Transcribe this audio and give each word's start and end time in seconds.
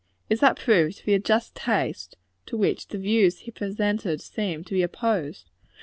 Is 0.31 0.39
that 0.39 0.57
proved 0.57 0.97
to 0.97 1.05
be 1.05 1.13
a 1.13 1.19
just 1.19 1.53
taste, 1.53 2.17
to 2.47 2.57
which 2.57 2.87
the 2.87 2.97
views 2.97 3.41
here 3.41 3.53
presented 3.55 4.19
seem 4.19 4.63
to 4.63 4.73
be 4.73 4.81
opposed? 4.81 5.51